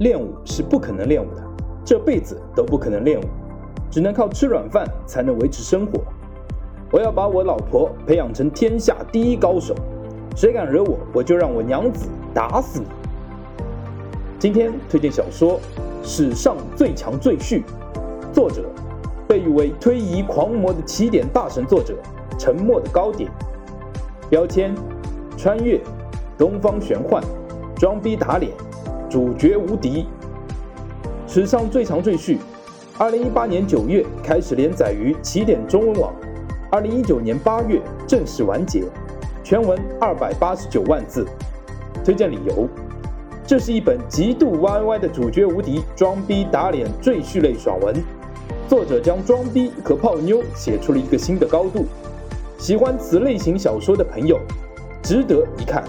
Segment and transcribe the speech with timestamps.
[0.00, 1.42] 练武是不可能练武的，
[1.84, 3.24] 这辈子都不可能练武，
[3.90, 6.00] 只能靠吃软饭才能维持生活。
[6.90, 9.74] 我要把我老婆培养成天下第一高手，
[10.36, 12.86] 谁敢惹我，我就让我娘子打死你。
[14.38, 15.52] 今天推荐小说
[16.02, 17.62] 《史上最强赘婿》，
[18.32, 18.64] 作者
[19.28, 21.94] 被誉为推移狂魔的起点大神作者，
[22.38, 23.30] 沉默的高点。
[24.28, 24.74] 标签：
[25.36, 25.80] 穿越，
[26.36, 27.22] 东方玄幻，
[27.76, 28.52] 装逼打脸。
[29.12, 30.06] 主角无敌，
[31.28, 32.38] 史上最强赘婿。
[32.96, 36.14] 二零一八年九月开始连载于起点中文网，
[36.70, 38.84] 二零一九年八月正式完结，
[39.44, 41.26] 全文二百八十九万字。
[42.02, 42.66] 推荐理由：
[43.46, 47.94] 这是一本极度 YY 的主角无敌装逼打脸赘婿类爽文，
[48.66, 51.84] 作者将装逼和泡妞写出了一个新的高度。
[52.56, 54.40] 喜欢此类型小说的朋友，
[55.02, 55.84] 值得一看。